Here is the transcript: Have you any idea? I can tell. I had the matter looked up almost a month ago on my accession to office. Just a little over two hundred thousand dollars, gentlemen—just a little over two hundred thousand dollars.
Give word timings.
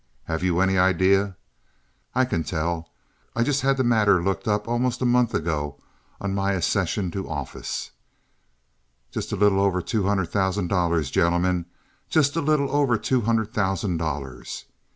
Have 0.23 0.41
you 0.41 0.59
any 0.61 0.79
idea? 0.79 1.35
I 2.15 2.25
can 2.25 2.43
tell. 2.43 2.89
I 3.35 3.43
had 3.43 3.77
the 3.77 3.83
matter 3.83 4.23
looked 4.23 4.47
up 4.47 4.67
almost 4.67 5.03
a 5.03 5.05
month 5.05 5.35
ago 5.35 5.79
on 6.19 6.33
my 6.33 6.53
accession 6.53 7.11
to 7.11 7.29
office. 7.29 7.91
Just 9.11 9.31
a 9.31 9.35
little 9.35 9.59
over 9.61 9.79
two 9.79 10.01
hundred 10.01 10.31
thousand 10.31 10.69
dollars, 10.69 11.11
gentlemen—just 11.11 12.35
a 12.35 12.41
little 12.41 12.71
over 12.71 12.97
two 12.97 13.21
hundred 13.21 13.53
thousand 13.53 13.97
dollars. 13.97 14.65